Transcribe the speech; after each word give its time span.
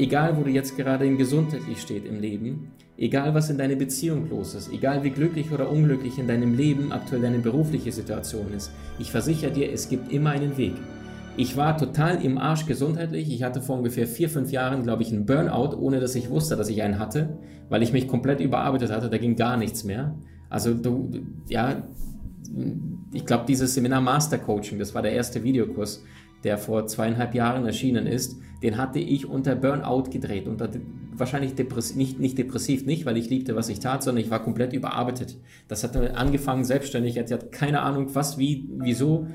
Egal, 0.00 0.34
wo 0.38 0.44
du 0.44 0.48
jetzt 0.48 0.78
gerade 0.78 1.04
in 1.04 1.18
gesundheitlich 1.18 1.78
steht 1.78 2.06
im 2.06 2.20
Leben, 2.20 2.70
egal 2.96 3.34
was 3.34 3.50
in 3.50 3.58
deiner 3.58 3.74
Beziehung 3.74 4.30
los 4.30 4.54
ist, 4.54 4.72
egal 4.72 5.04
wie 5.04 5.10
glücklich 5.10 5.52
oder 5.52 5.70
unglücklich 5.70 6.18
in 6.18 6.26
deinem 6.26 6.56
Leben 6.56 6.90
aktuell 6.90 7.20
deine 7.20 7.38
berufliche 7.38 7.92
Situation 7.92 8.50
ist, 8.54 8.72
ich 8.98 9.10
versichere 9.10 9.50
dir, 9.50 9.70
es 9.70 9.90
gibt 9.90 10.10
immer 10.10 10.30
einen 10.30 10.56
Weg. 10.56 10.72
Ich 11.36 11.54
war 11.58 11.76
total 11.76 12.24
im 12.24 12.38
Arsch 12.38 12.64
gesundheitlich. 12.64 13.30
Ich 13.30 13.42
hatte 13.42 13.60
vor 13.60 13.76
ungefähr 13.76 14.06
vier, 14.06 14.30
fünf 14.30 14.50
Jahren, 14.52 14.84
glaube 14.84 15.02
ich, 15.02 15.12
einen 15.12 15.26
Burnout, 15.26 15.76
ohne 15.76 16.00
dass 16.00 16.14
ich 16.14 16.30
wusste, 16.30 16.56
dass 16.56 16.70
ich 16.70 16.80
einen 16.80 16.98
hatte, 16.98 17.36
weil 17.68 17.82
ich 17.82 17.92
mich 17.92 18.08
komplett 18.08 18.40
überarbeitet 18.40 18.90
hatte. 18.90 19.10
Da 19.10 19.18
ging 19.18 19.36
gar 19.36 19.58
nichts 19.58 19.84
mehr. 19.84 20.14
Also 20.48 20.72
du, 20.72 21.10
ja, 21.46 21.82
ich 23.12 23.26
glaube, 23.26 23.44
dieses 23.46 23.74
Seminar 23.74 24.00
Master 24.00 24.38
Coaching, 24.38 24.78
das 24.78 24.94
war 24.94 25.02
der 25.02 25.12
erste 25.12 25.44
Videokurs, 25.44 26.02
der 26.44 26.58
vor 26.58 26.86
zweieinhalb 26.86 27.34
Jahren 27.34 27.66
erschienen 27.66 28.06
ist, 28.06 28.38
den 28.62 28.76
hatte 28.76 28.98
ich 28.98 29.26
unter 29.26 29.54
Burnout 29.54 30.10
gedreht. 30.10 30.46
Unter, 30.46 30.68
wahrscheinlich 31.12 31.54
depressiv, 31.54 31.96
nicht, 31.96 32.18
nicht 32.18 32.38
depressiv, 32.38 32.86
nicht, 32.86 33.06
weil 33.06 33.16
ich 33.16 33.30
liebte, 33.30 33.56
was 33.56 33.68
ich 33.68 33.80
tat, 33.80 34.02
sondern 34.02 34.24
ich 34.24 34.30
war 34.30 34.42
komplett 34.42 34.72
überarbeitet. 34.72 35.36
Das 35.68 35.84
hat 35.84 35.96
angefangen 35.96 36.64
selbstständig, 36.64 37.16
ich 37.16 37.32
hatte 37.32 37.46
keine 37.50 37.82
Ahnung, 37.82 38.14
was, 38.14 38.38
wie, 38.38 38.68
wieso 38.78 39.26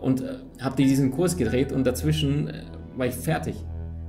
und 0.00 0.22
äh, 0.22 0.38
habe 0.60 0.76
diesen 0.76 1.10
Kurs 1.10 1.36
gedreht 1.36 1.72
und 1.72 1.86
dazwischen 1.86 2.48
äh, 2.48 2.62
war 2.96 3.06
ich 3.06 3.14
fertig. 3.14 3.56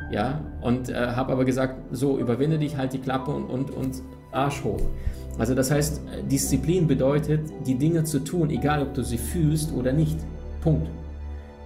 Ja, 0.10 0.42
und 0.62 0.90
äh, 0.90 0.94
habe 0.94 1.34
aber 1.34 1.44
gesagt, 1.44 1.84
so, 1.92 2.18
überwinde 2.18 2.58
dich, 2.58 2.78
halt 2.78 2.94
die 2.94 3.00
Klappe 3.00 3.32
und, 3.32 3.46
und, 3.46 3.72
und 3.72 4.02
Arsch 4.32 4.64
hoch. 4.64 4.82
Also 5.38 5.54
das 5.54 5.70
heißt, 5.70 6.02
Disziplin 6.32 6.88
bedeutet, 6.88 7.42
die 7.66 7.76
Dinge 7.76 8.06
zu 8.06 8.20
tun, 8.20 8.50
egal 8.50 8.82
ob 8.82 8.94
du 8.94 9.04
sie 9.04 9.18
fühlst 9.18 9.74
oder 9.74 9.92
nicht. 9.92 10.18
Punkt. 10.62 10.88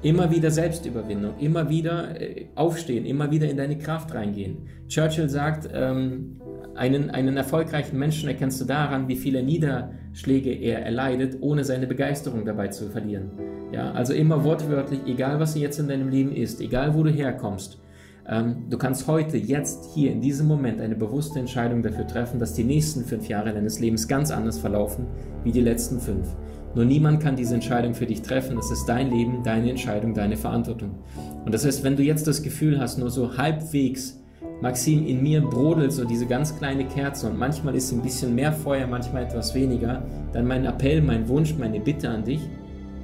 Immer 0.03 0.31
wieder 0.31 0.49
Selbstüberwindung, 0.49 1.37
immer 1.39 1.69
wieder 1.69 2.19
äh, 2.19 2.47
aufstehen, 2.55 3.05
immer 3.05 3.29
wieder 3.29 3.47
in 3.49 3.57
deine 3.57 3.77
Kraft 3.77 4.13
reingehen. 4.15 4.67
Churchill 4.87 5.29
sagt, 5.29 5.69
ähm, 5.71 6.41
einen, 6.75 7.11
einen 7.11 7.37
erfolgreichen 7.37 7.99
Menschen 7.99 8.27
erkennst 8.27 8.59
du 8.59 8.65
daran, 8.65 9.07
wie 9.07 9.15
viele 9.15 9.43
Niederschläge 9.43 10.51
er 10.51 10.83
erleidet, 10.85 11.37
ohne 11.41 11.63
seine 11.63 11.85
Begeisterung 11.85 12.45
dabei 12.45 12.69
zu 12.69 12.89
verlieren. 12.89 13.31
Ja, 13.71 13.91
also 13.91 14.13
immer 14.13 14.43
wortwörtlich, 14.43 15.01
egal 15.05 15.39
was 15.39 15.55
jetzt 15.55 15.79
in 15.79 15.87
deinem 15.87 16.09
Leben 16.09 16.31
ist, 16.31 16.61
egal 16.61 16.95
wo 16.95 17.03
du 17.03 17.11
herkommst, 17.11 17.79
ähm, 18.27 18.65
du 18.69 18.77
kannst 18.77 19.07
heute, 19.07 19.37
jetzt, 19.37 19.93
hier, 19.93 20.11
in 20.11 20.21
diesem 20.21 20.47
Moment 20.47 20.81
eine 20.81 20.95
bewusste 20.95 21.39
Entscheidung 21.39 21.81
dafür 21.81 22.07
treffen, 22.07 22.39
dass 22.39 22.53
die 22.53 22.63
nächsten 22.63 23.03
fünf 23.03 23.27
Jahre 23.27 23.53
deines 23.53 23.79
Lebens 23.79 24.07
ganz 24.07 24.31
anders 24.31 24.57
verlaufen 24.57 25.05
wie 25.43 25.51
die 25.51 25.61
letzten 25.61 25.99
fünf. 25.99 26.27
Nur 26.73 26.85
niemand 26.85 27.21
kann 27.21 27.35
diese 27.35 27.53
Entscheidung 27.53 27.93
für 27.93 28.05
dich 28.05 28.21
treffen. 28.21 28.55
Das 28.55 28.71
ist 28.71 28.85
dein 28.85 29.11
Leben, 29.11 29.43
deine 29.43 29.69
Entscheidung, 29.69 30.13
deine 30.13 30.37
Verantwortung. 30.37 30.95
Und 31.43 31.53
das 31.53 31.65
heißt, 31.65 31.83
wenn 31.83 31.97
du 31.97 32.03
jetzt 32.03 32.27
das 32.27 32.41
Gefühl 32.41 32.79
hast, 32.79 32.97
nur 32.97 33.09
so 33.09 33.37
halbwegs, 33.37 34.17
Maxim, 34.61 35.05
in 35.07 35.23
mir 35.23 35.41
brodelt 35.41 35.91
so 35.91 36.05
diese 36.05 36.27
ganz 36.27 36.57
kleine 36.57 36.85
Kerze 36.85 37.27
und 37.27 37.37
manchmal 37.37 37.75
ist 37.75 37.91
ein 37.91 38.01
bisschen 38.01 38.35
mehr 38.35 38.53
Feuer, 38.53 38.87
manchmal 38.87 39.23
etwas 39.23 39.55
weniger, 39.55 40.03
dann 40.33 40.45
mein 40.47 40.65
Appell, 40.65 41.01
mein 41.01 41.27
Wunsch, 41.27 41.55
meine 41.57 41.79
Bitte 41.79 42.09
an 42.09 42.23
dich, 42.23 42.41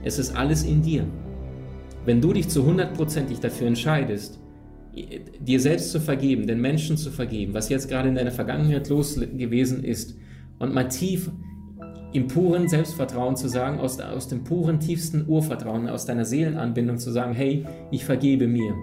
es 0.03 0.19
ist 0.19 0.35
alles 0.35 0.63
in 0.63 0.81
dir. 0.81 1.05
Wenn 2.05 2.21
du 2.21 2.31
dich 2.31 2.47
zu 2.47 2.63
hundertprozentig 2.63 3.39
dafür 3.39 3.67
entscheidest, 3.67 4.39
dir 5.39 5.59
selbst 5.59 5.91
zu 5.91 5.99
vergeben, 5.99 6.47
den 6.47 6.61
Menschen 6.61 6.95
zu 6.95 7.11
vergeben, 7.11 7.53
was 7.53 7.69
jetzt 7.69 7.89
gerade 7.89 8.09
in 8.09 8.15
deiner 8.15 8.31
Vergangenheit 8.31 8.87
los 8.89 9.15
gewesen 9.15 9.83
ist, 9.83 10.15
und 10.59 10.73
mal 10.73 10.87
tief 10.87 11.29
im 12.17 12.27
puren 12.27 12.67
Selbstvertrauen 12.67 13.35
zu 13.35 13.47
sagen, 13.47 13.79
aus, 13.79 13.99
aus 13.99 14.27
dem 14.27 14.43
puren 14.43 14.79
tiefsten 14.79 15.25
Urvertrauen, 15.27 15.87
aus 15.87 16.07
deiner 16.07 16.25
Seelenanbindung 16.25 16.97
zu 16.97 17.11
sagen, 17.11 17.33
hey, 17.33 17.63
ich 17.91 18.05
vergebe 18.05 18.47
mir. 18.47 18.73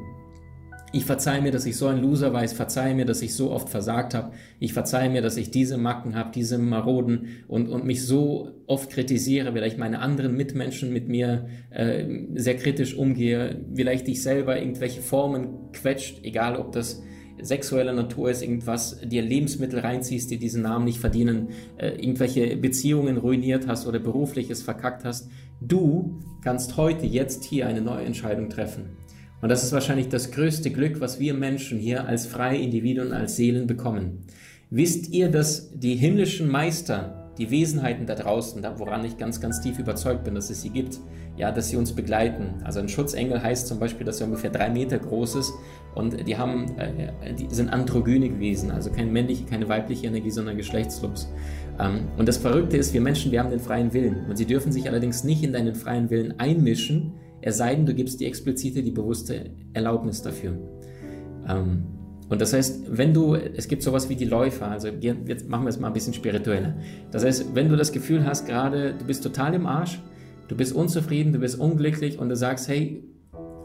Ich 0.93 1.05
verzeihe 1.05 1.43
mir, 1.43 1.51
dass 1.51 1.67
ich 1.67 1.77
so 1.77 1.89
ein 1.89 2.01
Loser 2.01 2.33
war, 2.33 2.45
ich 2.45 2.53
verzeihe 2.53 2.95
mir, 2.95 3.05
dass 3.05 3.23
ich 3.23 3.35
so 3.35 3.51
oft 3.51 3.69
versagt 3.69 4.15
habe, 4.15 4.31
ich 4.61 4.73
verzeihe 4.73 5.11
mir, 5.11 5.21
dass 5.21 5.37
ich 5.37 5.51
diese 5.51 5.79
Macken 5.79 6.15
habe, 6.15 6.31
diese 6.33 6.59
Maroden 6.59 7.27
und, 7.49 7.69
und 7.69 7.85
mich 7.85 8.07
so 8.07 8.53
oft 8.69 8.91
kritisiere, 8.91 9.53
vielleicht 9.53 9.79
meine 9.79 9.99
anderen 9.99 10.37
Mitmenschen 10.37 10.93
mit 10.93 11.09
mir 11.09 11.49
äh, 11.71 12.05
sehr 12.37 12.57
kritisch 12.57 12.95
umgehe, 12.95 13.65
vielleicht 13.75 14.07
ich 14.07 14.23
selber 14.23 14.61
irgendwelche 14.61 15.03
Formen 15.03 15.73
quetscht, 15.73 16.21
egal 16.23 16.55
ob 16.55 16.71
das 16.71 17.03
sexueller 17.45 17.93
Natur 17.93 18.31
ist, 18.31 18.43
irgendwas, 18.43 18.99
dir 19.05 19.23
Lebensmittel 19.23 19.81
reinziehst, 19.81 20.31
die 20.31 20.39
diesen 20.39 20.63
Namen 20.63 20.85
nicht 20.85 20.99
verdienen, 20.99 21.49
äh, 21.77 21.91
irgendwelche 21.91 22.57
Beziehungen 22.57 23.17
ruiniert 23.17 23.67
hast 23.67 23.87
oder 23.87 23.99
berufliches 23.99 24.63
verkackt 24.63 25.05
hast. 25.05 25.29
Du 25.61 26.21
kannst 26.43 26.77
heute, 26.77 27.07
jetzt 27.07 27.45
hier 27.45 27.67
eine 27.67 27.81
neue 27.81 28.05
Entscheidung 28.05 28.49
treffen. 28.49 28.97
Und 29.41 29.51
das 29.51 29.63
ist 29.63 29.73
wahrscheinlich 29.73 30.09
das 30.09 30.31
größte 30.31 30.71
Glück, 30.71 31.01
was 31.01 31.21
wir 31.21 31.35
Menschen 31.35 31.79
hier 31.79 32.07
als 32.07 32.27
freie 32.27 32.59
Individuen, 32.59 33.13
als 33.13 33.37
Seelen 33.37 33.67
bekommen. 33.67 34.25
Wisst 34.71 35.11
ihr, 35.11 35.31
dass 35.31 35.71
die 35.79 35.97
himmlischen 35.97 36.49
Meister 36.49 37.24
die 37.39 37.51
Wesenheiten 37.51 38.07
da 38.07 38.15
draußen, 38.15 38.63
woran 38.77 39.05
ich 39.05 39.19
ganz, 39.19 39.41
ganz 39.41 39.61
tief 39.61 39.79
überzeugt 39.79 40.25
bin, 40.25 40.35
dass 40.35 40.51
es 40.51 40.63
sie 40.63 40.71
gibt, 40.71 41.01
ja, 41.37 41.51
dass 41.51 41.69
sie 41.69 41.77
uns 41.77 41.93
begleiten. 41.93 42.63
Also 42.63 42.81
ein 42.81 42.89
Schutzengel 42.89 43.43
heißt 43.43 43.67
zum 43.67 43.81
Beispiel, 43.81 44.07
dass 44.07 44.21
er 44.21 44.27
ungefähr 44.27 44.51
drei 44.51 44.71
Meter 44.71 44.99
groß 44.99 45.35
ist 45.37 45.53
und 45.95 46.27
die 46.29 46.37
haben, 46.37 46.79
äh, 46.79 47.35
die 47.35 47.53
sind 47.53 47.71
androgyne 47.71 48.29
gewesen, 48.29 48.71
also 48.71 48.91
keine 48.91 49.11
männliche, 49.11 49.45
keine 49.45 49.69
weibliche 49.69 50.07
Energie, 50.07 50.31
sondern 50.31 50.57
geschlechtslos. 50.57 51.29
Ähm, 51.81 52.09
und 52.17 52.29
das 52.29 52.37
Verrückte 52.37 52.77
ist, 52.77 52.95
wir 52.95 53.01
Menschen, 53.01 53.33
wir 53.33 53.41
haben 53.41 53.51
den 53.51 53.61
freien 53.61 53.93
Willen 53.93 54.27
und 54.29 54.37
sie 54.37 54.47
dürfen 54.47 54.71
sich 54.71 54.89
allerdings 54.89 55.25
nicht 55.25 55.43
in 55.43 55.53
deinen 55.53 55.75
freien 55.75 56.11
Willen 56.11 56.39
einmischen, 56.39 57.15
es 57.41 57.59
sei 57.59 57.75
denn, 57.75 57.85
du 57.85 57.95
gibst 57.95 58.21
die 58.21 58.27
explizite, 58.27 58.83
die 58.83 58.91
bewusste 58.91 59.51
Erlaubnis 59.75 60.23
dafür. 60.23 60.57
Ähm, 61.47 61.85
und 62.35 62.41
das 62.41 62.53
heißt, 62.53 62.87
wenn 62.89 63.15
du, 63.15 63.37
es 63.37 63.69
gibt 63.69 63.85
sowas 63.85 64.09
wie 64.09 64.17
die 64.17 64.25
Läufer, 64.25 64.67
also 64.67 64.89
jetzt 64.89 65.49
machen 65.49 65.67
wir 65.67 65.69
es 65.69 65.79
mal 65.79 65.87
ein 65.87 65.93
bisschen 65.93 66.15
spiritueller. 66.15 66.75
Das 67.13 67.25
heißt, 67.25 67.55
wenn 67.55 67.69
du 67.69 67.77
das 67.77 67.93
Gefühl 67.93 68.27
hast, 68.27 68.45
gerade 68.45 68.93
du 68.93 69.05
bist 69.05 69.23
total 69.23 69.55
im 69.55 69.69
Arsch, 69.69 70.01
du 70.49 70.57
bist 70.57 70.75
unzufrieden, 70.75 71.33
du 71.33 71.39
bist 71.39 71.61
unglücklich 71.61 72.19
und 72.19 72.31
du 72.31 72.35
sagst, 72.35 72.67
hey, 72.67 73.05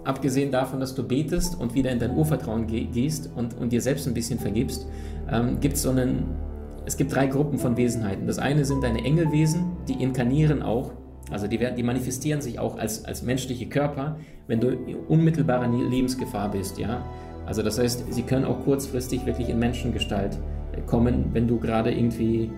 abgesehen 0.04 0.52
davon, 0.52 0.80
dass 0.80 0.94
du 0.94 1.02
betest 1.02 1.60
und 1.60 1.74
wieder 1.74 1.90
in 1.90 1.98
dein 1.98 2.16
Urvertrauen 2.16 2.68
gehst 2.68 3.32
und, 3.36 3.58
und 3.58 3.74
dir 3.74 3.82
selbst 3.82 4.08
ein 4.08 4.14
bisschen 4.14 4.38
vergibst, 4.38 4.86
ähm, 5.32 5.60
gibt 5.60 5.74
es 5.74 5.82
so 5.82 5.90
einen, 5.90 6.26
es 6.86 6.96
gibt 6.96 7.16
drei 7.16 7.26
Gruppen 7.26 7.58
von 7.58 7.76
Wesenheiten. 7.76 8.28
Das 8.28 8.38
eine 8.38 8.66
sind 8.66 8.84
deine 8.84 9.04
Engelwesen, 9.04 9.78
die 9.88 9.94
inkarnieren 9.94 10.62
auch, 10.62 10.92
also 11.32 11.48
die, 11.48 11.58
die 11.58 11.82
manifestieren 11.82 12.42
sich 12.42 12.60
auch 12.60 12.78
als, 12.78 13.04
als 13.04 13.24
menschliche 13.24 13.68
Körper, 13.68 14.20
wenn 14.46 14.60
du 14.60 14.70
in 14.70 14.96
unmittelbarer 15.08 15.68
Lebensgefahr 15.68 16.52
bist, 16.52 16.78
ja. 16.78 17.04
Also 17.46 17.64
das 17.64 17.80
heißt, 17.80 18.14
sie 18.14 18.24
können 18.24 18.46
auch 18.46 18.64
kurzfristig 18.64 19.26
wirklich 19.26 19.50
in 19.50 19.60
Menschengestalt 19.60 20.38
kommen, 20.86 21.30
wenn 21.34 21.48
du 21.48 21.60
gerade 21.60 21.92
irgendwie, 21.92 22.52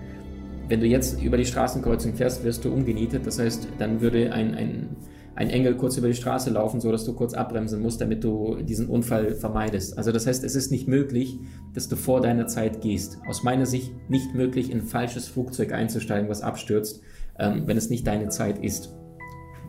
wenn 0.68 0.80
du 0.80 0.86
jetzt 0.86 1.22
über 1.22 1.36
die 1.36 1.44
Straßenkreuzung 1.44 2.14
fährst, 2.14 2.44
wirst 2.44 2.64
du 2.64 2.72
umgenietet. 2.72 3.26
Das 3.26 3.38
heißt, 3.38 3.68
dann 3.78 4.00
würde 4.00 4.32
ein, 4.32 4.54
ein, 4.54 4.96
ein 5.34 5.50
Engel 5.50 5.76
kurz 5.76 5.96
über 5.96 6.08
die 6.08 6.14
Straße 6.14 6.50
laufen, 6.50 6.80
so 6.80 6.92
dass 6.92 7.04
du 7.04 7.14
kurz 7.14 7.34
abbremsen 7.34 7.80
musst, 7.80 8.00
damit 8.00 8.22
du 8.22 8.56
diesen 8.62 8.88
Unfall 8.88 9.34
vermeidest. 9.34 9.96
Also 9.96 10.12
das 10.12 10.26
heißt, 10.26 10.44
es 10.44 10.54
ist 10.54 10.70
nicht 10.70 10.88
möglich, 10.88 11.38
dass 11.74 11.88
du 11.88 11.96
vor 11.96 12.20
deiner 12.20 12.46
Zeit 12.46 12.80
gehst. 12.80 13.18
Aus 13.26 13.42
meiner 13.42 13.66
Sicht 13.66 13.92
nicht 14.08 14.34
möglich, 14.34 14.70
in 14.70 14.80
ein 14.80 14.86
falsches 14.86 15.28
Flugzeug 15.28 15.72
einzusteigen, 15.72 16.28
was 16.28 16.42
abstürzt, 16.42 17.00
ähm, 17.38 17.62
wenn 17.66 17.76
es 17.76 17.88
nicht 17.88 18.06
deine 18.06 18.28
Zeit 18.28 18.62
ist. 18.62 18.94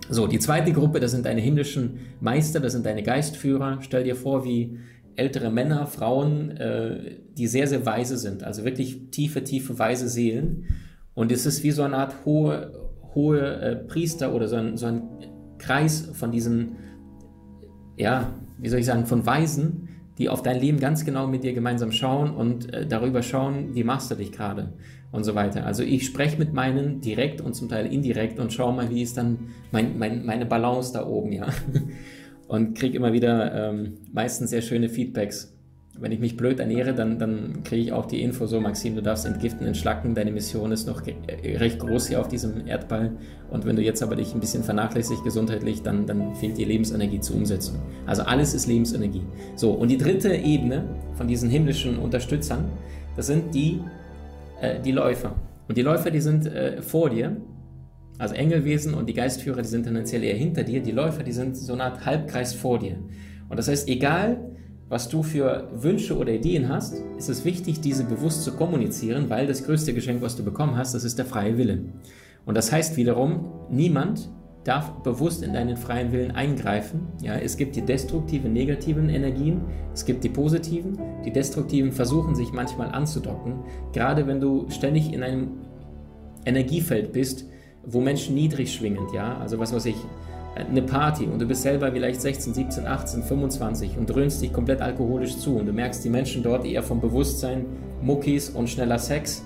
So, 0.10 0.28
die 0.28 0.40
zweite 0.40 0.74
Gruppe, 0.74 1.00
das 1.00 1.12
sind 1.12 1.26
deine 1.26 1.40
himmlischen 1.40 2.00
Meister, 2.20 2.60
das 2.60 2.74
sind 2.74 2.86
deine 2.86 3.04
Geistführer. 3.04 3.78
Stell 3.82 4.04
dir 4.04 4.18
vor, 4.18 4.44
wie 4.44 4.78
ältere 5.16 5.52
Männer, 5.52 5.88
Frauen, 5.88 6.52
äh, 6.52 7.16
die 7.38 7.48
sehr, 7.48 7.68
sehr 7.68 7.86
weise 7.86 8.18
sind, 8.18 8.44
also 8.44 8.66
wirklich 8.66 9.10
tiefe, 9.12 9.44
tiefe, 9.44 9.78
weise 9.80 10.10
Seelen. 10.10 10.66
Und 11.14 11.32
es 11.32 11.46
ist 11.46 11.64
wie 11.64 11.72
so 11.72 11.84
eine 11.84 11.98
Art 11.98 12.26
hohe, 12.26 12.72
hohe 13.14 13.40
äh, 13.40 13.76
Priester 13.76 14.34
oder 14.34 14.48
so 14.48 14.56
ein, 14.56 14.78
so 14.78 14.88
ein 14.88 15.04
Kreis 15.58 16.10
von 16.14 16.32
diesen, 16.32 16.78
ja, 17.98 18.34
wie 18.58 18.70
soll 18.70 18.80
ich 18.80 18.86
sagen, 18.86 19.06
von 19.06 19.26
Weisen, 19.26 19.90
die 20.18 20.30
auf 20.30 20.44
dein 20.44 20.60
Leben 20.60 20.80
ganz 20.80 21.06
genau 21.06 21.28
mit 21.28 21.44
dir 21.44 21.54
gemeinsam 21.54 21.92
schauen 21.92 22.32
und 22.32 22.74
äh, 22.74 22.86
darüber 22.86 23.24
schauen, 23.24 23.74
wie 23.74 23.84
machst 23.84 24.12
du 24.12 24.16
dich 24.16 24.32
gerade 24.32 24.74
und 25.12 25.24
so 25.24 25.36
weiter. 25.36 25.66
Also 25.66 25.84
ich 25.84 26.06
spreche 26.06 26.38
mit 26.38 26.54
meinen 26.54 27.02
direkt 27.02 27.42
und 27.42 27.54
zum 27.54 27.70
Teil 27.70 27.92
indirekt 27.92 28.40
und 28.40 28.52
schaue 28.52 28.74
mal, 28.74 28.90
wie 28.90 29.02
ist 29.02 29.18
dann 29.18 29.50
mein, 29.72 29.98
mein, 29.98 30.26
meine 30.26 30.46
Balance 30.46 30.94
da 30.94 31.06
oben, 31.06 31.32
ja. 31.32 31.48
und 32.54 32.76
kriege 32.76 32.96
immer 32.96 33.14
wieder 33.14 33.70
ähm, 33.72 33.94
meistens 34.12 34.52
sehr 34.52 34.62
schöne 34.62 34.88
Feedbacks. 34.88 35.52
wenn 36.00 36.12
ich 36.12 36.20
mich 36.20 36.38
blöd 36.38 36.60
ernähre, 36.60 36.94
dann, 36.94 37.18
dann 37.18 37.64
kriege 37.64 37.82
ich 37.82 37.94
auch 37.94 38.06
die 38.06 38.22
Info 38.22 38.46
so, 38.46 38.60
Maxim, 38.62 38.96
du 38.96 39.02
darfst 39.02 39.26
entgiften, 39.26 39.66
entschlacken, 39.66 40.14
deine 40.14 40.32
Mission 40.32 40.72
ist 40.72 40.86
noch 40.86 41.02
äh, 41.08 41.58
recht 41.58 41.80
groß 41.80 42.10
hier 42.10 42.20
auf 42.20 42.28
diesem 42.28 42.68
Erdball. 42.68 43.12
Und 43.50 43.66
wenn 43.66 43.76
du 43.76 43.82
jetzt 43.82 44.04
aber 44.04 44.16
dich 44.16 44.36
ein 44.36 44.40
bisschen 44.40 44.64
vernachlässigst 44.64 45.24
gesundheitlich, 45.24 45.82
dann, 45.82 46.06
dann 46.06 46.36
fehlt 46.36 46.60
dir 46.60 46.68
Lebensenergie 46.68 47.20
zur 47.22 47.38
Umsetzung. 47.38 47.78
Also 48.06 48.22
alles 48.22 48.54
ist 48.54 48.68
Lebensenergie. 48.68 49.24
So, 49.56 49.72
und 49.72 49.90
die 49.90 49.98
dritte 49.98 50.36
Ebene 50.36 50.84
von 51.16 51.28
diesen 51.28 51.50
himmlischen 51.50 51.98
Unterstützern, 51.98 52.66
das 53.16 53.26
sind 53.26 53.56
die, 53.56 53.80
äh, 54.62 54.80
die 54.80 54.92
Läufer. 54.92 55.36
Und 55.68 55.76
die 55.76 55.82
Läufer, 55.82 56.12
die 56.12 56.22
sind 56.22 56.46
äh, 56.46 56.84
vor 56.84 57.10
dir, 57.10 57.36
also 58.18 58.36
Engelwesen 58.36 58.94
und 58.94 59.08
die 59.08 59.14
Geistführer, 59.14 59.62
die 59.62 59.68
sind 59.68 59.84
tendenziell 59.84 60.24
eher 60.24 60.36
hinter 60.36 60.64
dir. 60.64 60.82
Die 60.82 60.92
Läufer, 60.92 61.24
die 61.24 61.32
sind 61.32 61.58
so 61.58 61.74
eine 61.74 61.84
Art 61.84 62.06
Halbkreis 62.06 62.54
vor 62.54 62.80
dir. 62.80 62.98
Und 63.50 63.58
das 63.58 63.68
heißt, 63.68 63.88
egal 63.90 64.38
was 64.90 65.10
du 65.10 65.24
für 65.24 65.70
Wünsche 65.74 66.16
oder 66.18 66.32
Ideen 66.32 66.70
hast, 66.70 67.02
ist 67.18 67.30
es 67.30 67.46
wichtig, 67.46 67.82
diese 67.82 68.04
bewusst 68.04 68.44
zu 68.44 68.54
kommunizieren, 68.54 69.30
weil 69.30 69.48
das 69.48 69.64
größte 69.66 69.94
Geschenk, 69.94 70.22
was 70.22 70.36
du 70.36 70.44
bekommen 70.44 70.78
hast, 70.78 70.94
das 70.94 71.04
ist 71.04 71.18
der 71.18 71.26
freie 71.26 71.58
Wille. 71.58 71.80
Und 72.46 72.56
das 72.56 72.72
heißt 72.72 72.96
wiederum, 72.98 73.50
niemand 73.72 74.30
darf 74.64 74.92
bewusst 75.02 75.44
in 75.44 75.54
deinen 75.54 75.78
freien 75.78 76.12
Willen 76.12 76.32
eingreifen. 76.32 77.08
Ja, 77.22 77.36
es 77.36 77.58
gibt 77.58 77.76
die 77.76 77.82
destruktiven, 77.82 78.54
negativen 78.54 79.10
Energien, 79.10 79.62
es 79.94 80.06
gibt 80.06 80.24
die 80.24 80.30
positiven. 80.30 80.98
Die 81.26 81.32
destruktiven 81.32 81.92
versuchen 81.92 82.36
sich 82.36 82.52
manchmal 82.54 82.90
anzudocken, 82.90 83.64
gerade 83.94 84.28
wenn 84.28 84.40
du 84.40 84.70
ständig 84.70 85.12
in 85.12 85.24
einem 85.24 85.52
Energiefeld 86.46 87.14
bist, 87.14 87.46
wo 87.86 88.00
Menschen 88.00 88.36
niedrig 88.36 88.74
schwingend, 88.74 89.14
ja, 89.14 89.38
also 89.38 89.60
was 89.60 89.74
weiß 89.74 89.86
ich, 89.86 89.98
eine 90.56 90.84
Party 90.84 91.26
und 91.26 91.42
du 91.42 91.48
bist 91.48 91.64
selber 91.64 91.92
vielleicht 91.92 92.22
16, 92.22 92.54
17, 92.54 92.86
18, 92.86 93.24
25 93.24 93.98
und 93.98 94.08
dröhnst 94.08 94.42
dich 94.42 94.54
komplett 94.54 94.82
alkoholisch 94.82 95.38
zu 95.38 95.58
und 95.58 95.66
du 95.66 95.74
merkst 95.74 96.04
die 96.06 96.10
Menschen 96.10 96.44
dort 96.44 96.66
eher 96.66 96.84
vom 96.84 97.02
Bewusstsein, 97.02 97.66
Muckis 98.02 98.50
und 98.50 98.70
schneller 98.70 99.00
Sex, 99.00 99.44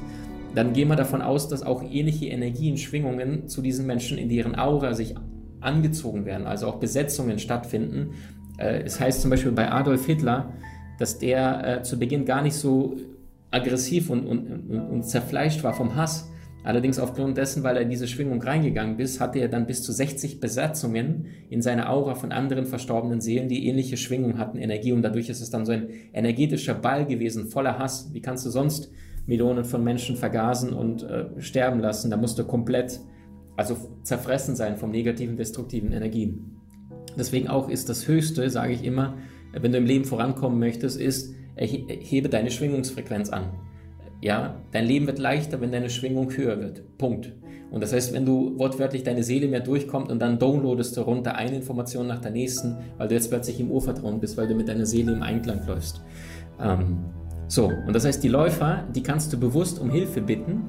dann 0.53 0.73
gehen 0.73 0.87
wir 0.87 0.95
davon 0.95 1.21
aus, 1.21 1.47
dass 1.47 1.63
auch 1.63 1.83
ähnliche 1.83 2.25
Energien, 2.25 2.77
Schwingungen 2.77 3.47
zu 3.47 3.61
diesen 3.61 3.85
Menschen 3.85 4.17
in 4.17 4.27
deren 4.27 4.57
Aura 4.57 4.93
sich 4.93 5.15
angezogen 5.59 6.25
werden, 6.25 6.47
also 6.47 6.67
auch 6.67 6.75
Besetzungen 6.75 7.39
stattfinden. 7.39 8.15
Äh, 8.57 8.81
es 8.81 8.99
heißt 8.99 9.21
zum 9.21 9.31
Beispiel 9.31 9.51
bei 9.51 9.71
Adolf 9.71 10.05
Hitler, 10.05 10.53
dass 10.99 11.19
der 11.19 11.79
äh, 11.79 11.83
zu 11.83 11.99
Beginn 11.99 12.25
gar 12.25 12.41
nicht 12.41 12.55
so 12.55 12.95
aggressiv 13.51 14.09
und, 14.09 14.25
und, 14.25 14.69
und 14.71 15.03
zerfleischt 15.03 15.63
war 15.63 15.73
vom 15.73 15.95
Hass, 15.95 16.29
Allerdings 16.63 16.99
aufgrund 16.99 17.37
dessen, 17.37 17.63
weil 17.63 17.77
er 17.77 17.83
in 17.83 17.89
diese 17.89 18.07
Schwingung 18.07 18.41
reingegangen 18.41 18.99
ist, 18.99 19.21
hatte 19.21 19.39
er 19.39 19.47
dann 19.47 19.67
bis 19.67 19.83
zu 19.83 19.93
60 19.93 20.39
Besatzungen 20.39 21.27
in 21.49 21.61
seiner 21.61 21.89
Aura 21.89 22.15
von 22.15 22.31
anderen 22.31 22.65
verstorbenen 22.65 23.21
Seelen, 23.21 23.47
die 23.47 23.67
ähnliche 23.67 23.95
Schwingung 23.95 24.37
hatten, 24.37 24.57
Energie. 24.57 24.91
Und 24.91 25.01
dadurch 25.01 25.29
ist 25.29 25.41
es 25.41 25.49
dann 25.49 25.65
so 25.65 25.71
ein 25.71 25.89
energetischer 26.13 26.73
Ball 26.73 27.05
gewesen, 27.05 27.47
voller 27.47 27.79
Hass. 27.79 28.09
Wie 28.13 28.21
kannst 28.21 28.45
du 28.45 28.49
sonst 28.49 28.91
Millionen 29.27 29.63
von 29.63 29.83
Menschen 29.83 30.17
vergasen 30.17 30.73
und 30.73 31.03
äh, 31.03 31.25
sterben 31.39 31.79
lassen? 31.79 32.11
Da 32.11 32.17
musst 32.17 32.37
du 32.37 32.43
komplett, 32.43 32.99
also 33.55 33.77
zerfressen 34.03 34.55
sein 34.55 34.75
vom 34.75 34.91
negativen, 34.91 35.37
destruktiven 35.37 35.93
Energien. 35.93 36.57
Deswegen 37.17 37.47
auch 37.47 37.69
ist 37.69 37.87
das 37.87 38.07
Höchste, 38.07 38.49
sage 38.49 38.73
ich 38.73 38.83
immer, 38.83 39.17
wenn 39.53 39.71
du 39.71 39.77
im 39.77 39.85
Leben 39.85 40.05
vorankommen 40.05 40.59
möchtest, 40.59 40.99
ist, 40.99 41.33
hebe 41.55 42.29
deine 42.29 42.51
Schwingungsfrequenz 42.51 43.29
an. 43.29 43.51
Ja, 44.21 44.55
dein 44.71 44.85
Leben 44.85 45.07
wird 45.07 45.19
leichter, 45.19 45.61
wenn 45.61 45.71
deine 45.71 45.89
Schwingung 45.89 46.31
höher 46.35 46.59
wird. 46.59 46.97
Punkt. 46.97 47.33
Und 47.69 47.81
das 47.81 47.93
heißt, 47.93 48.13
wenn 48.13 48.25
du 48.25 48.57
wortwörtlich 48.57 49.03
deine 49.03 49.23
Seele 49.23 49.47
mehr 49.47 49.59
durchkommt 49.59 50.09
und 50.09 50.19
dann 50.19 50.39
downloadest 50.39 50.95
du 50.95 51.01
runter 51.01 51.35
eine 51.35 51.57
Information 51.57 52.07
nach 52.07 52.19
der 52.19 52.31
nächsten, 52.31 52.77
weil 52.97 53.09
du 53.09 53.15
jetzt 53.15 53.29
plötzlich 53.29 53.59
im 53.59 53.69
Urvertrauen 53.69 54.19
bist, 54.19 54.37
weil 54.37 54.47
du 54.47 54.55
mit 54.55 54.69
deiner 54.69 54.85
Seele 54.85 55.11
im 55.11 55.21
Einklang 55.21 55.67
läufst. 55.67 56.01
Ähm, 56.61 56.97
so, 57.47 57.65
und 57.65 57.93
das 57.93 58.05
heißt, 58.05 58.23
die 58.23 58.29
Läufer, 58.29 58.83
die 58.95 59.03
kannst 59.03 59.31
du 59.33 59.39
bewusst 59.39 59.79
um 59.79 59.89
Hilfe 59.89 60.21
bitten, 60.21 60.63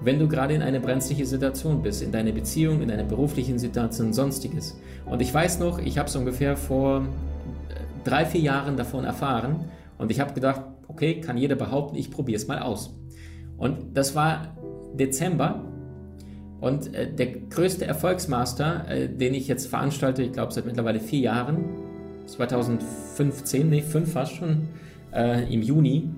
wenn 0.00 0.18
du 0.18 0.28
gerade 0.28 0.54
in 0.54 0.62
eine 0.62 0.80
brenzliche 0.80 1.26
Situation 1.26 1.82
bist, 1.82 2.02
in 2.02 2.12
deiner 2.12 2.32
Beziehung, 2.32 2.82
in 2.82 2.90
einer 2.90 3.04
beruflichen 3.04 3.58
Situation, 3.58 4.12
sonstiges. 4.12 4.78
Und 5.06 5.20
ich 5.20 5.32
weiß 5.32 5.58
noch, 5.58 5.78
ich 5.78 5.98
habe 5.98 6.08
es 6.08 6.16
ungefähr 6.16 6.56
vor 6.56 7.00
äh, 7.00 8.04
drei, 8.04 8.24
vier 8.24 8.40
Jahren 8.40 8.76
davon 8.76 9.04
erfahren 9.04 9.64
und 9.98 10.10
ich 10.10 10.20
habe 10.20 10.32
gedacht, 10.34 10.62
okay, 10.88 11.20
kann 11.20 11.38
jeder 11.38 11.54
behaupten, 11.54 11.96
ich 11.96 12.10
probiere 12.10 12.36
es 12.36 12.48
mal 12.48 12.58
aus. 12.58 12.98
Und 13.56 13.96
das 13.96 14.14
war 14.14 14.56
Dezember 14.94 15.64
und 16.60 16.92
äh, 16.94 17.12
der 17.12 17.26
größte 17.26 17.84
Erfolgsmaster, 17.84 18.88
äh, 18.88 19.08
den 19.08 19.34
ich 19.34 19.46
jetzt 19.46 19.66
veranstalte, 19.66 20.22
ich 20.22 20.32
glaube 20.32 20.52
seit 20.52 20.66
mittlerweile 20.66 21.00
vier 21.00 21.20
Jahren, 21.20 21.64
2015, 22.26 23.70
nee, 23.70 23.82
fünf 23.82 24.12
fast 24.12 24.34
schon, 24.34 24.68
äh, 25.14 25.52
im 25.52 25.62
Juni, 25.62 26.10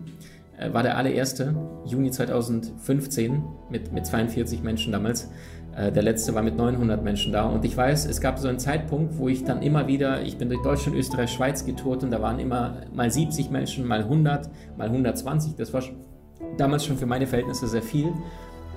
äh, 0.59 0.73
war 0.73 0.83
der 0.83 0.97
allererste, 0.97 1.55
Juni 1.87 2.11
2015, 2.11 3.43
mit, 3.71 3.93
mit 3.93 4.07
42 4.07 4.63
Menschen 4.63 4.93
damals. 4.93 5.31
Äh, 5.81 5.93
der 5.93 6.03
letzte 6.03 6.35
war 6.35 6.43
mit 6.43 6.57
900 6.57 7.03
Menschen 7.03 7.33
da. 7.33 7.45
Und 7.45 7.65
ich 7.65 7.77
weiß, 7.77 8.07
es 8.07 8.21
gab 8.21 8.39
so 8.39 8.49
einen 8.49 8.59
Zeitpunkt, 8.59 9.17
wo 9.19 9.29
ich 9.29 9.45
dann 9.45 9.63
immer 9.63 9.87
wieder, 9.87 10.23
ich 10.23 10.37
bin 10.37 10.49
durch 10.49 10.63
Deutschland, 10.63 10.97
Österreich, 10.97 11.31
Schweiz 11.31 11.65
getourt 11.65 12.03
und 12.03 12.11
da 12.11 12.21
waren 12.21 12.39
immer 12.39 12.75
mal 12.93 13.11
70 13.11 13.51
Menschen, 13.51 13.87
mal 13.87 14.01
100, 14.01 14.51
mal 14.77 14.89
120. 14.89 15.55
Das 15.57 15.73
war 15.73 15.83
damals 16.57 16.85
schon 16.85 16.97
für 16.97 17.07
meine 17.07 17.27
Verhältnisse 17.27 17.67
sehr 17.67 17.83
viel. 17.83 18.13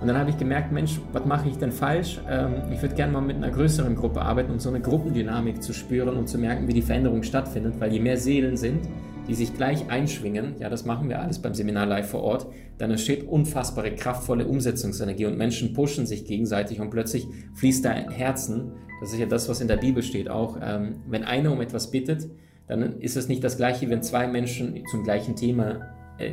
Und 0.02 0.08
dann 0.08 0.18
habe 0.18 0.30
ich 0.30 0.38
gemerkt, 0.38 0.72
Mensch, 0.72 1.00
was 1.14 1.26
mache 1.26 1.48
ich 1.48 1.58
denn 1.58 1.72
falsch? 1.72 2.20
Ähm, 2.30 2.56
ich 2.72 2.82
würde 2.82 2.96
gerne 2.96 3.14
mal 3.14 3.22
mit 3.22 3.38
einer 3.38 3.52
größeren 3.52 3.96
Gruppe 3.96 4.22
arbeiten, 4.22 4.52
um 4.52 4.60
so 4.60 4.70
eine 4.70 4.82
Gruppendynamik 4.82 5.62
zu 5.62 5.74
spüren 5.74 6.18
und 6.18 6.28
zu 6.28 6.38
merken, 6.38 6.68
wie 6.68 6.74
die 6.74 6.82
Veränderung 6.82 7.24
stattfindet, 7.24 7.76
weil 7.80 7.92
je 7.92 8.00
mehr 8.00 8.18
Seelen 8.18 8.58
sind, 8.58 8.88
die 9.28 9.36
sich 9.36 9.56
gleich 9.56 9.90
einschwingen, 9.90 10.56
ja, 10.60 10.70
das 10.70 10.86
machen 10.86 11.10
wir 11.10 11.22
alles 11.22 11.40
beim 11.40 11.54
Seminar 11.54 11.86
live 11.86 12.10
vor 12.10 12.24
Ort, 12.24 12.48
dann 12.78 12.92
entsteht 12.92 13.28
unfassbare, 13.28 13.96
kraftvolle 13.96 14.48
Umsetzungsenergie 14.48 15.26
und 15.26 15.38
Menschen 15.38 15.74
pushen 15.74 16.06
sich 16.06 16.26
gegenseitig 16.26 16.82
und 16.82 16.90
plötzlich 16.90 17.28
fließt 17.56 17.86
da 17.86 17.92
Herzen. 17.92 18.74
Das 19.00 19.14
ist 19.14 19.20
ja 19.20 19.26
das, 19.26 19.48
was 19.48 19.62
in 19.62 19.68
der 19.68 19.78
Bibel 19.78 20.04
steht 20.04 20.30
auch. 20.30 20.58
Ähm, 20.62 21.02
wenn 21.08 21.24
einer 21.24 21.52
um 21.52 21.62
etwas 21.62 21.92
bittet, 21.92 22.28
dann 22.68 23.00
ist 23.00 23.18
es 23.18 23.28
nicht 23.28 23.44
das 23.44 23.58
gleiche, 23.58 23.90
wenn 23.90 24.02
zwei 24.02 24.28
Menschen 24.28 24.84
zum 24.90 25.04
gleichen 25.04 25.36
Thema 25.36 25.82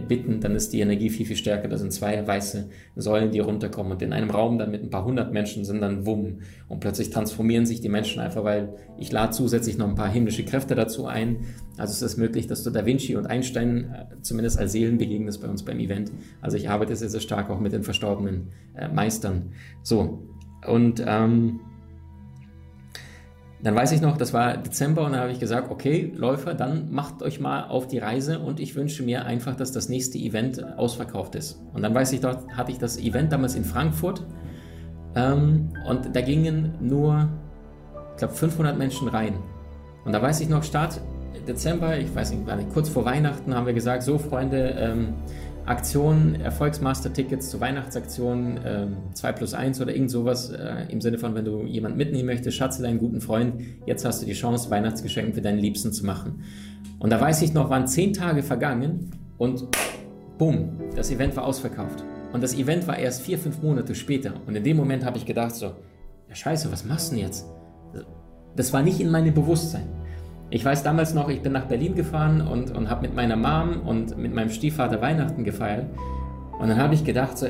bitten, 0.06 0.40
dann 0.40 0.54
ist 0.54 0.72
die 0.72 0.80
Energie 0.80 1.10
viel, 1.10 1.26
viel 1.26 1.36
stärker. 1.36 1.68
Da 1.68 1.78
sind 1.78 1.92
zwei 1.92 2.26
weiße 2.26 2.68
Säulen, 2.96 3.30
die 3.30 3.38
runterkommen. 3.38 3.92
Und 3.92 4.02
in 4.02 4.12
einem 4.12 4.30
Raum 4.30 4.58
dann 4.58 4.70
mit 4.70 4.82
ein 4.82 4.90
paar 4.90 5.04
hundert 5.04 5.32
Menschen 5.32 5.64
sind 5.64 5.80
dann 5.80 6.06
Wumm. 6.06 6.40
Und 6.68 6.80
plötzlich 6.80 7.10
transformieren 7.10 7.66
sich 7.66 7.80
die 7.80 7.88
Menschen 7.88 8.20
einfach, 8.20 8.44
weil 8.44 8.74
ich 8.98 9.10
lade 9.10 9.32
zusätzlich 9.32 9.78
noch 9.78 9.88
ein 9.88 9.94
paar 9.94 10.10
himmlische 10.10 10.44
Kräfte 10.44 10.74
dazu 10.74 11.06
ein. 11.06 11.38
Also 11.78 11.92
es 11.92 12.02
ist 12.02 12.18
möglich, 12.18 12.46
dass 12.46 12.62
du 12.62 12.70
Da 12.70 12.84
Vinci 12.84 13.16
und 13.16 13.26
Einstein 13.26 13.94
äh, 13.94 14.22
zumindest 14.22 14.58
als 14.58 14.72
Seelen 14.72 14.98
begegnest 14.98 15.40
bei 15.40 15.48
uns 15.48 15.64
beim 15.64 15.78
Event. 15.78 16.12
Also 16.42 16.56
ich 16.56 16.68
arbeite 16.68 16.94
sehr, 16.94 17.08
sehr 17.08 17.20
stark 17.20 17.48
auch 17.48 17.60
mit 17.60 17.72
den 17.72 17.82
verstorbenen 17.82 18.48
äh, 18.74 18.88
Meistern. 18.88 19.52
So. 19.82 20.22
Und 20.66 21.02
ähm, 21.06 21.60
dann 23.62 23.74
weiß 23.74 23.92
ich 23.92 24.00
noch, 24.00 24.16
das 24.16 24.32
war 24.32 24.56
Dezember 24.56 25.04
und 25.04 25.12
dann 25.12 25.20
habe 25.20 25.32
ich 25.32 25.38
gesagt, 25.38 25.70
okay, 25.70 26.12
Läufer, 26.16 26.54
dann 26.54 26.90
macht 26.90 27.22
euch 27.22 27.40
mal 27.40 27.64
auf 27.64 27.86
die 27.86 27.98
Reise 27.98 28.38
und 28.38 28.58
ich 28.58 28.74
wünsche 28.74 29.02
mir 29.02 29.26
einfach, 29.26 29.54
dass 29.54 29.70
das 29.70 29.88
nächste 29.88 30.18
Event 30.18 30.64
ausverkauft 30.78 31.34
ist. 31.34 31.60
Und 31.74 31.82
dann 31.82 31.94
weiß 31.94 32.12
ich, 32.12 32.20
dort 32.20 32.48
hatte 32.56 32.72
ich 32.72 32.78
das 32.78 32.98
Event 32.98 33.32
damals 33.32 33.54
in 33.54 33.64
Frankfurt 33.64 34.24
ähm, 35.14 35.70
und 35.86 36.14
da 36.14 36.20
gingen 36.22 36.74
nur, 36.80 37.28
ich 38.12 38.18
glaube, 38.18 38.34
500 38.34 38.78
Menschen 38.78 39.08
rein. 39.08 39.34
Und 40.04 40.12
da 40.12 40.22
weiß 40.22 40.40
ich 40.40 40.48
noch, 40.48 40.62
Start 40.62 41.00
Dezember, 41.46 41.98
ich 41.98 42.14
weiß 42.14 42.32
nicht, 42.32 42.46
kurz 42.72 42.88
vor 42.88 43.04
Weihnachten 43.04 43.54
haben 43.54 43.66
wir 43.66 43.72
gesagt, 43.72 44.02
so 44.02 44.18
Freunde, 44.18 44.74
ähm, 44.78 45.14
Aktion, 45.66 46.34
Erfolgsmaster-Tickets 46.40 47.50
zur 47.50 47.60
Weihnachtsaktion, 47.60 48.56
äh, 48.58 48.86
2 49.14 49.32
plus 49.32 49.54
1 49.54 49.80
oder 49.80 49.94
irgend 49.94 50.10
sowas 50.10 50.50
äh, 50.50 50.86
im 50.88 51.00
Sinne 51.00 51.18
von, 51.18 51.34
wenn 51.34 51.44
du 51.44 51.64
jemanden 51.64 51.98
mitnehmen 51.98 52.26
möchtest, 52.26 52.56
schatze 52.56 52.82
deinen 52.82 52.98
guten 52.98 53.20
Freund, 53.20 53.62
jetzt 53.86 54.04
hast 54.04 54.22
du 54.22 54.26
die 54.26 54.32
Chance, 54.32 54.70
Weihnachtsgeschenke 54.70 55.34
für 55.34 55.42
deinen 55.42 55.58
Liebsten 55.58 55.92
zu 55.92 56.04
machen. 56.04 56.42
Und 56.98 57.10
da 57.10 57.20
weiß 57.20 57.42
ich 57.42 57.54
noch, 57.54 57.70
waren 57.70 57.86
10 57.86 58.12
Tage 58.12 58.42
vergangen 58.42 59.10
und 59.38 59.64
bumm, 60.38 60.80
das 60.96 61.10
Event 61.10 61.36
war 61.36 61.44
ausverkauft. 61.44 62.04
Und 62.32 62.42
das 62.42 62.54
Event 62.54 62.86
war 62.86 62.98
erst 62.98 63.22
4, 63.22 63.38
5 63.38 63.62
Monate 63.62 63.94
später. 63.94 64.34
Und 64.46 64.56
in 64.56 64.64
dem 64.64 64.76
Moment 64.76 65.04
habe 65.04 65.18
ich 65.18 65.26
gedacht 65.26 65.54
so, 65.54 65.72
ja 66.28 66.34
scheiße, 66.34 66.70
was 66.70 66.84
machst 66.84 67.10
du 67.10 67.16
denn 67.16 67.24
jetzt? 67.24 67.46
Das 68.56 68.72
war 68.72 68.82
nicht 68.82 69.00
in 69.00 69.10
meinem 69.10 69.34
Bewusstsein. 69.34 69.88
Ich 70.52 70.64
weiß 70.64 70.82
damals 70.82 71.14
noch, 71.14 71.28
ich 71.28 71.42
bin 71.42 71.52
nach 71.52 71.66
Berlin 71.66 71.94
gefahren 71.94 72.40
und, 72.40 72.76
und 72.76 72.90
habe 72.90 73.02
mit 73.02 73.14
meiner 73.14 73.36
Mom 73.36 73.86
und 73.86 74.18
mit 74.18 74.34
meinem 74.34 74.50
Stiefvater 74.50 75.00
Weihnachten 75.00 75.44
gefeiert. 75.44 75.86
Und 76.58 76.68
dann 76.68 76.76
habe 76.76 76.92
ich 76.92 77.04
gedacht, 77.04 77.38
so, 77.38 77.46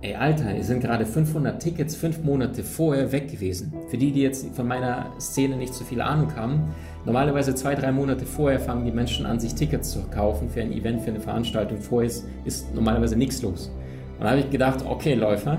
ey, 0.00 0.14
Alter, 0.14 0.54
es 0.56 0.68
sind 0.68 0.80
gerade 0.80 1.04
500 1.04 1.60
Tickets 1.60 1.94
fünf 1.94 2.22
Monate 2.22 2.64
vorher 2.64 3.12
weg 3.12 3.30
gewesen. 3.30 3.74
Für 3.88 3.98
die, 3.98 4.10
die 4.10 4.22
jetzt 4.22 4.54
von 4.56 4.66
meiner 4.66 5.12
Szene 5.20 5.56
nicht 5.56 5.74
so 5.74 5.84
viel 5.84 6.00
Ahnung 6.00 6.34
haben, 6.34 6.74
normalerweise 7.04 7.54
zwei, 7.54 7.74
drei 7.74 7.92
Monate 7.92 8.24
vorher 8.24 8.58
fangen 8.58 8.86
die 8.86 8.90
Menschen 8.90 9.26
an, 9.26 9.38
sich 9.38 9.54
Tickets 9.54 9.90
zu 9.90 10.00
kaufen 10.08 10.48
für 10.48 10.62
ein 10.62 10.72
Event, 10.72 11.02
für 11.02 11.10
eine 11.10 11.20
Veranstaltung. 11.20 11.78
Vorher 11.78 12.08
ist, 12.08 12.26
ist 12.46 12.74
normalerweise 12.74 13.16
nichts 13.16 13.42
los. 13.42 13.70
Und 14.18 14.24
da 14.24 14.30
habe 14.30 14.40
ich 14.40 14.48
gedacht, 14.48 14.82
okay, 14.86 15.12
Läufer, 15.12 15.58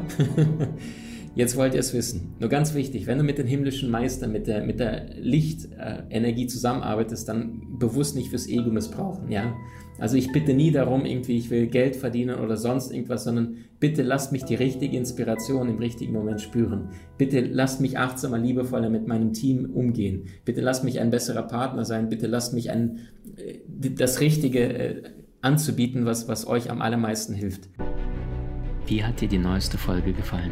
Jetzt 1.34 1.56
wollt 1.56 1.74
ihr 1.74 1.80
es 1.80 1.94
wissen. 1.94 2.36
Nur 2.40 2.50
ganz 2.50 2.74
wichtig, 2.74 3.08
wenn 3.08 3.18
du 3.18 3.24
mit 3.24 3.38
den 3.38 3.48
himmlischen 3.48 3.90
Meistern, 3.90 4.34
mit 4.34 4.48
der, 4.48 4.66
mit 4.66 4.80
der 4.80 5.06
Lichtenergie 5.18 6.48
zusammenarbeitest, 6.48 7.28
dann 7.30 7.78
bewusst 7.80 8.16
nicht 8.16 8.30
fürs 8.30 8.48
Ego 8.48 8.70
missbrauchen, 8.70 9.32
ja. 9.32 9.56
Also 9.98 10.18
ich 10.18 10.32
bitte 10.32 10.54
nie 10.54 10.72
darum, 10.72 11.06
irgendwie, 11.06 11.38
ich 11.38 11.50
will 11.52 11.68
Geld 11.68 11.96
verdienen 11.96 12.40
oder 12.40 12.58
sonst 12.58 12.92
irgendwas, 12.92 13.24
sondern 13.24 13.58
bitte 13.80 14.02
lasst 14.02 14.32
mich 14.32 14.44
die 14.44 14.56
richtige 14.56 14.98
Inspiration 14.98 15.70
im 15.70 15.78
richtigen 15.78 16.12
Moment 16.12 16.42
spüren. 16.42 16.90
Bitte 17.20 17.42
lasst 17.42 17.82
mich 17.82 18.00
achtsamer, 18.00 18.40
liebevoller 18.40 18.90
mit 18.90 19.08
meinem 19.08 19.32
Team 19.32 19.70
umgehen. 19.70 20.24
Bitte 20.44 20.60
lasst 20.60 20.84
mich 20.84 21.00
ein 21.00 21.12
besserer 21.12 21.44
Partner 21.44 21.86
sein. 21.86 22.10
Bitte 22.10 22.26
lasst 22.26 22.54
mich 22.54 22.72
ein, 22.72 23.00
äh, 23.38 23.60
das 23.92 24.22
Richtige 24.22 24.60
äh, 24.62 25.04
anzubieten, 25.42 26.06
was, 26.06 26.28
was 26.28 26.48
euch 26.48 26.72
am 26.72 26.82
allermeisten 26.82 27.36
hilft. 27.36 27.70
Wie 28.88 29.04
hat 29.04 29.22
dir 29.22 29.28
die 29.28 29.38
neueste 29.38 29.78
Folge 29.78 30.14
gefallen? 30.14 30.52